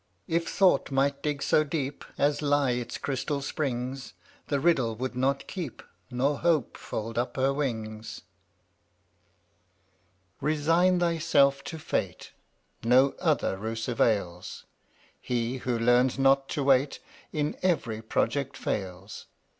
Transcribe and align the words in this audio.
If 0.27 0.47
thought 0.49 0.89
might 0.89 1.21
dig 1.21 1.43
so 1.43 1.63
deep 1.63 2.03
As 2.17 2.41
lie 2.41 2.71
its 2.71 2.97
crystal 2.97 3.39
springs, 3.39 4.13
The 4.47 4.59
riddle 4.59 4.95
would 4.95 5.15
not 5.15 5.45
keep— 5.47 5.83
Nor 6.09 6.39
Hope 6.39 6.75
fold 6.75 7.19
up 7.19 7.35
her 7.35 7.53
wings. 7.53 8.21
Resign 10.39 10.97
thyself 10.97 11.63
to 11.65 11.77
Fate, 11.77 12.31
&}tt%/lt 12.81 12.89
No 12.89 13.13
other 13.19 13.57
ruse 13.59 13.87
avails; 13.87 14.65
II 15.19 15.19
He 15.21 15.57
who 15.57 15.77
learns 15.77 16.17
not 16.17 16.49
to 16.49 16.63
wait, 16.63 16.99
(JvC/ 17.31 17.39
In 17.39 17.57
every 17.61 18.01
project 18.01 18.57
fails. 18.57 19.27